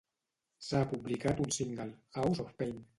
S'ha 0.69 0.81
publicat 0.95 1.45
un 1.47 1.55
single, 1.59 1.89
'House 2.19 2.47
of 2.47 2.55
Pain'. 2.63 2.87